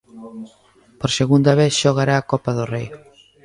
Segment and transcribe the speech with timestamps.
[0.99, 2.87] Por segunda vez xogará a Copa do Rei.